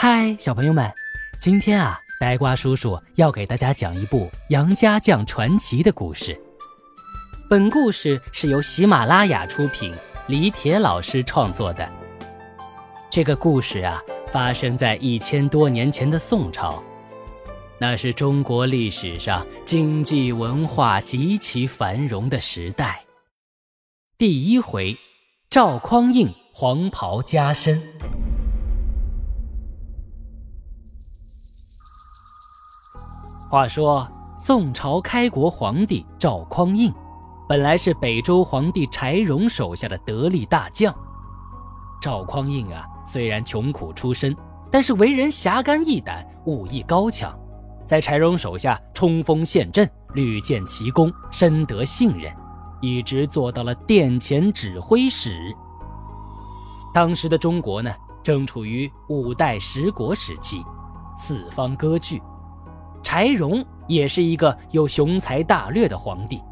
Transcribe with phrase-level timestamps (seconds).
[0.00, 0.88] 嗨，小朋友们，
[1.40, 6.40] 今天啊，呆瓜叔叔要给大家讲一部杨家将传奇的故事。
[7.50, 9.92] 本故事是由喜马拉雅出品，
[10.28, 11.88] 李铁老师创作的。
[13.10, 14.00] 这个故事啊，
[14.30, 16.80] 发生在一千多年前的宋朝，
[17.80, 23.02] 那是中国历史上经济文化极其繁荣的时代。
[24.16, 24.96] 第一回，
[25.50, 27.82] 赵匡胤黄袍加身。
[33.50, 34.06] 话说，
[34.38, 36.92] 宋朝开国皇帝赵匡胤，
[37.48, 40.94] 本来是北周皇帝柴荣手下的得力大将。
[41.98, 44.36] 赵匡胤啊，虽然穷苦出身，
[44.70, 47.34] 但是为人侠肝义胆，武艺高强，
[47.86, 52.30] 在柴荣手下冲锋陷阵，屡建奇功，深得信任，
[52.82, 55.56] 一直做到了殿前指挥使。
[56.92, 57.90] 当时的中国呢，
[58.22, 60.62] 正处于五代十国时期，
[61.16, 62.20] 四方割据。
[63.08, 66.42] 柴荣也是一个有雄才大略的皇帝，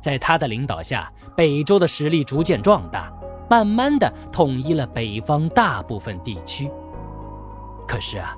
[0.00, 3.12] 在他的领导下，北周的实力逐渐壮大，
[3.50, 6.70] 慢慢的统一了北方大部分地区。
[7.86, 8.34] 可是啊，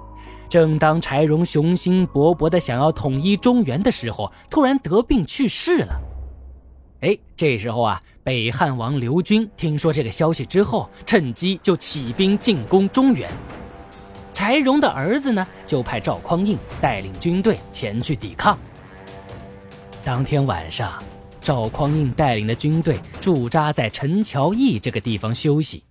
[0.49, 5.95] 正当柴荣雄心勃勃的想要统一中原的时候，突然得病去世了。
[7.03, 13.31] 哎，这时候啊，北汉王刘军听说这个消息之后，趁机就起兵进攻中原。
[14.35, 18.59] 柴荣的儿子呢，就派赵匡胤带领军队前去抵抗。
[20.05, 21.03] 当天晚上，
[21.41, 25.85] 赵匡胤带领的军队驻扎在陈桥驿这个地方休息。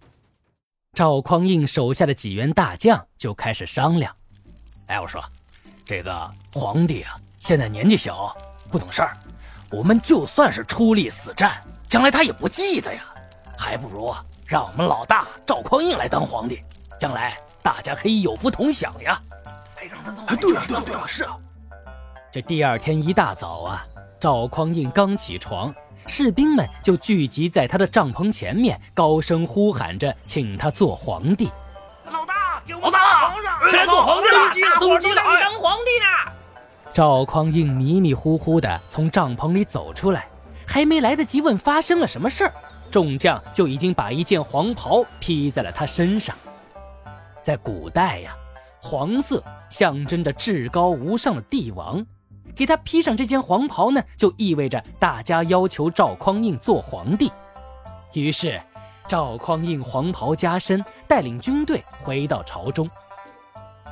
[0.94, 4.14] 赵匡胤手下的几员大将就开始商量
[4.86, 5.24] ：“哎，我说，
[5.86, 8.36] 这个皇帝啊，现在年纪小，
[8.70, 9.18] 不懂事儿，
[9.72, 13.02] 我们就算是出力死战，将来他也不记得呀。
[13.58, 14.14] 还不如
[14.46, 16.62] 让我们老大赵匡胤来当皇帝，
[17.00, 19.19] 将来……”大家可以有福同享呀！
[19.78, 21.38] 哎，让他这么对啊，对啊，对啊，是啊。
[22.31, 23.86] 这第二天一大早啊，
[24.19, 25.73] 赵匡胤刚起床，
[26.06, 31.50] 士兵们就聚集在他的帐篷前面，高声呼喊着，请他做皇帝。
[32.12, 33.34] 老大，给我老大，
[33.69, 34.34] 起来做皇帝了！
[34.34, 35.22] 登基了，登基了！
[35.22, 36.34] 你当皇帝呢？
[36.91, 40.28] 赵匡胤迷迷糊糊的从帐篷里走出来，
[40.68, 42.53] 还没来得及问发生了什么事儿，
[42.91, 46.35] 众将就已经把一件黄袍披在了他身上。
[47.44, 48.34] 在古代呀，
[48.81, 52.04] 黄色象征着至高无上的帝王，
[52.56, 57.32] 给他披上这件黄袍呢，就意味着大家要求赵匡胤做皇帝。
[58.14, 58.62] 于是，
[59.06, 62.90] 赵匡胤黄袍加身，带领军队回到朝中。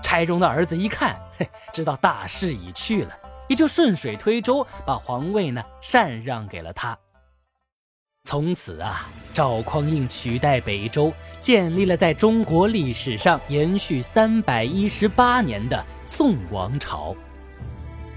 [0.02, 3.14] 柴荣的儿子一看，嘿，知道大势已去了，
[3.50, 6.98] 也就顺水推舟，把皇位呢禅让给了他。
[8.24, 17.16] 从此啊，赵匡胤取代北周，建立了在中国历史上延续三百一十八年的宋王朝。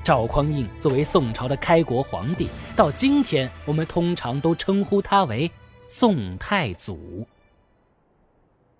[0.05, 5.51] 赵匡胤作为宋朝的开国皇帝，到今天我们通常都称呼他为
[5.89, 7.27] 宋太祖。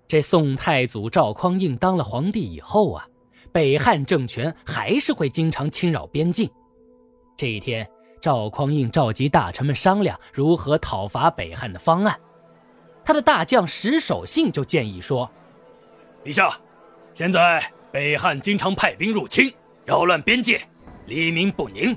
[0.07, 3.09] 这宋太祖赵匡胤当了皇帝以后啊，
[3.51, 6.49] 北汉政权还是会经常侵扰边境。
[7.37, 7.89] 这一天。
[8.25, 12.19] 赵匡胤召集大臣们商量如何讨伐北汉的方案，
[13.05, 15.31] 他的大将石守信就建议说
[16.25, 16.59] ：“陛下，
[17.13, 19.53] 现在北汉经常派兵入侵，
[19.85, 20.67] 扰乱边界，
[21.05, 21.95] 黎民不宁。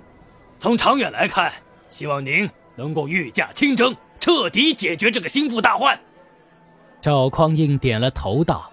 [0.60, 1.50] 从长远来看，
[1.90, 5.98] 希望您能够御驾亲征，彻底解决这个心腹大患。”
[7.00, 8.70] 赵匡胤点了头道：“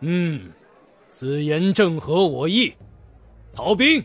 [0.00, 0.50] 嗯，
[1.10, 2.74] 此言正合我意。
[3.50, 4.02] 曹兵。”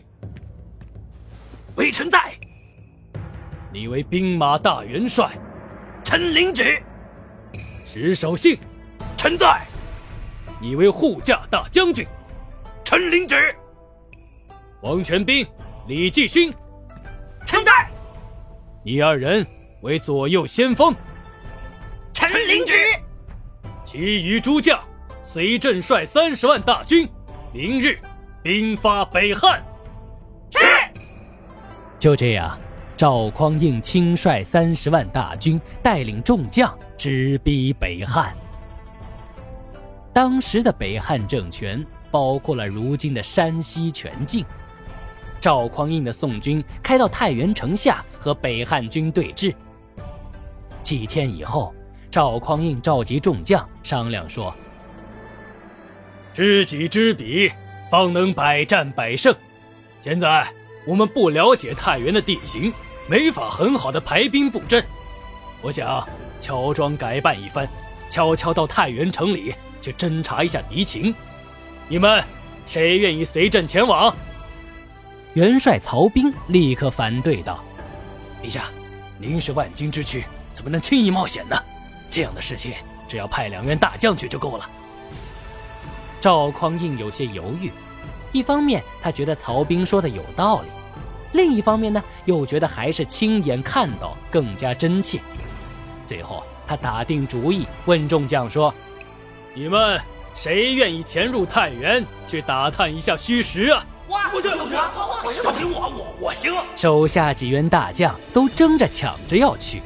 [1.76, 2.32] 微臣在。
[3.72, 5.30] 你为兵马大元帅，
[6.02, 6.82] 臣领旨。
[7.84, 8.58] 石守信，
[9.16, 9.62] 臣在。
[10.60, 12.06] 你为护驾大将军，
[12.82, 13.54] 臣领旨。
[14.80, 15.46] 王全斌、
[15.86, 16.52] 李继勋，
[17.46, 17.88] 臣在。
[18.82, 19.46] 你二人
[19.82, 20.94] 为左右先锋，
[22.14, 22.74] 臣领旨。
[23.84, 24.82] 其余诸将
[25.22, 27.06] 随朕率三十万大军，
[27.52, 27.98] 明日
[28.42, 29.62] 兵发北汉。
[31.98, 32.58] 就这样，
[32.96, 38.36] 赵匡胤亲率三十万大军，带领众将直逼北汉。
[40.12, 44.44] 当时的北汉政权包括了如今的山西全境。
[45.40, 49.54] 赵匡胤的宋军开到太原城下，和北汉军对峙。
[50.82, 51.74] 几天以后，
[52.10, 54.54] 赵匡胤召集众将商量说
[56.32, 57.50] ：“知己知彼，
[57.90, 59.34] 方能百战百胜。
[60.02, 60.46] 现在。”
[60.86, 62.72] 我们不了解太原的地形，
[63.08, 64.82] 没法很好的排兵布阵。
[65.60, 66.08] 我想
[66.40, 67.68] 乔装改扮一番，
[68.08, 69.52] 悄悄到太原城里
[69.82, 71.12] 去侦查一下敌情。
[71.88, 72.22] 你们
[72.64, 74.14] 谁愿意随朕前往？
[75.34, 77.62] 元帅曹兵立刻反对道
[78.40, 78.66] ：“陛下，
[79.18, 81.56] 您是万金之躯，怎么能轻易冒险呢？
[82.08, 82.72] 这样的事情，
[83.08, 84.70] 只要派两员大将去就够了。”
[86.20, 87.70] 赵匡胤有些犹豫，
[88.32, 90.68] 一方面他觉得曹兵说的有道理，
[91.32, 95.20] 另一方面呢，又觉得还是亲眼看到更加真切。
[96.04, 98.72] 最后，他打定主意，问众将说
[99.54, 100.00] ：“你们
[100.34, 104.76] 谁愿意潜入太原去打探一下虚实啊？”我去，我去，
[105.24, 106.52] 我就凭我，我我行。
[106.76, 109.82] 手下几员大将都争着抢着要去，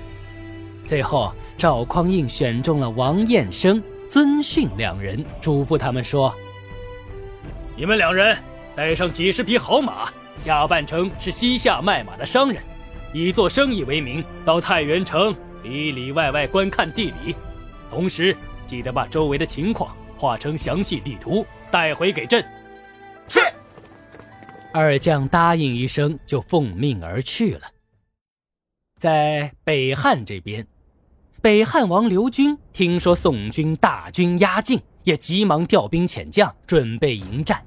[0.85, 6.35] 最后赵匡胤选中了王彦生、尊训两人，嘱咐他们说
[7.81, 8.37] ：“你们两人
[8.77, 10.13] 带上几十匹好马，
[10.43, 12.63] 假扮成是西夏卖马的商人，
[13.11, 17.35] 以做生意为名，到太原城里里外外观看地理，
[17.89, 18.37] 同时
[18.67, 22.45] 记得把周围的情况画成详细地图带回给朕。”
[23.29, 23.41] 是。
[24.75, 27.63] 二将答应一声，就奉命而去了。
[28.99, 30.67] 在北汉这边，
[31.41, 37.65] 北汉王刘军听说宋军大军压境，也急忙调兵遣将，准备迎战。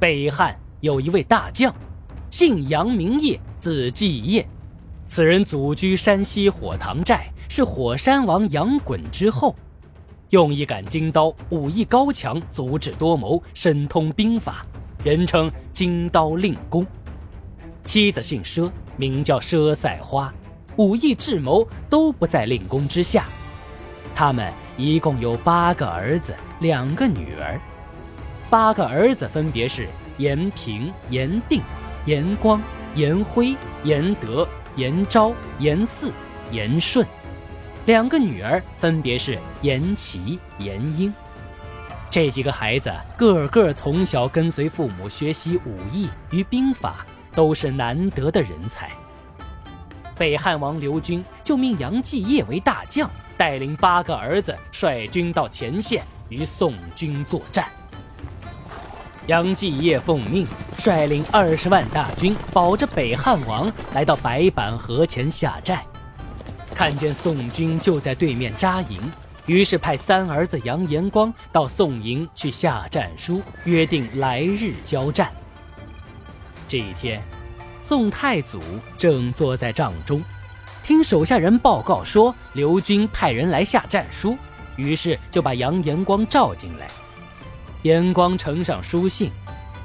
[0.00, 1.74] 北汉有一位大将，
[2.30, 4.48] 姓杨名业，字继业，
[5.06, 9.54] 此人祖居山西火塘寨，是火山王杨衮之后，
[10.30, 14.64] 用一杆金刀，武艺高强，足智多谋，深通兵法。
[15.04, 16.86] 人称金刀令公，
[17.84, 20.32] 妻子姓佘，名叫佘赛花，
[20.76, 23.26] 武艺智谋都不在令公之下。
[24.14, 27.60] 他们一共有八个儿子，两个女儿。
[28.50, 29.88] 八个儿子分别是
[30.18, 31.62] 严平、严定、
[32.04, 32.60] 严光、
[32.96, 33.54] 严辉、
[33.84, 36.10] 严德、严昭、严嗣、
[36.50, 37.06] 严顺；
[37.86, 41.14] 两个女儿分别是严琦、严英。
[42.10, 47.06] 这几个孩子个个从小跟随父母学习武艺与兵法，
[47.36, 48.90] 都是难得的人才。
[50.18, 57.68] 北汉王刘军就命杨继业为大将，带领八个儿子率军到前线与宋军作战。
[59.30, 60.44] 杨继业奉命
[60.76, 65.86] 率领二十万大军，保着北汉王来到白板河前下寨，
[66.74, 69.00] 看见宋军就在对面扎营。
[69.46, 75.30] 于是派三儿子杨延光到宋营去下战书，约定来日交战。
[76.66, 77.22] 这一天，
[77.78, 78.60] 宋太祖
[78.98, 80.20] 正坐在帐中，
[80.82, 84.36] 听手下人报告说刘军派人来下战书，
[84.74, 86.88] 于是就把杨延光召进来。
[87.82, 89.30] 延光呈上书信，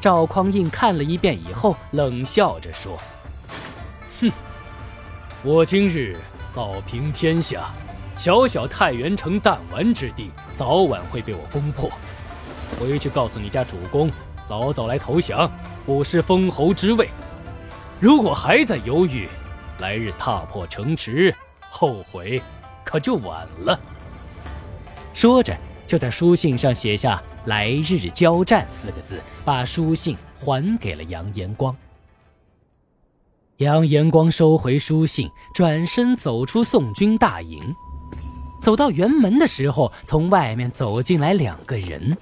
[0.01, 2.99] 赵匡胤看了一遍以后，冷笑着说
[4.19, 4.29] ：“哼，
[5.43, 7.73] 我今日扫平天下。”
[8.17, 11.91] 小小太原城弹丸之地，早晚会被我攻破。
[12.79, 14.09] 回去告诉你家主公，
[14.47, 15.51] 早早来投降，
[15.85, 17.09] 不失封侯之位。
[17.99, 19.27] 如果还在犹豫，
[19.79, 21.35] 来日踏破城池，
[21.69, 22.41] 后悔
[22.85, 23.77] 可就晚了。
[25.13, 25.53] 说着，
[25.87, 31.75] 就在书信上写下“来日交战”四个字，把书信还给了杨延光。
[33.57, 37.61] 杨延光收回书信，转身走出宋军大营。
[38.61, 42.17] 走到辕门的时候，从外面走进来两个人。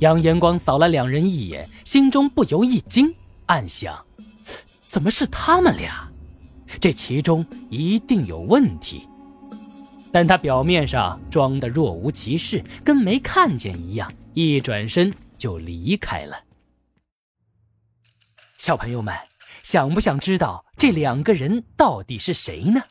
[0.00, 3.14] 杨延光扫了两人一眼，心中不由一惊，
[3.46, 4.04] 暗想：
[4.88, 6.10] 怎么是他们俩？
[6.80, 9.08] 这其中一定有问题。
[10.12, 16.44] 但他表面上装得若无其事，跟没看见一样，一转身就离开了。
[18.58, 19.14] 小朋友们，
[19.62, 22.82] 想不想知道这两个人到底是谁呢？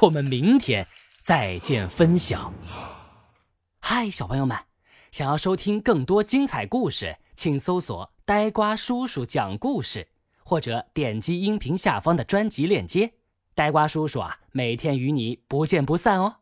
[0.00, 0.86] 我们明天。
[1.22, 2.52] 再见，分享。
[3.78, 4.56] 嗨，小朋友们，
[5.12, 10.08] 想要收听更多精彩故事，请搜索“呆瓜叔叔讲故事”，
[10.42, 13.12] 或者点击音频下方的专辑链接。
[13.54, 16.39] 呆瓜叔叔啊，每天与你不见不散哦。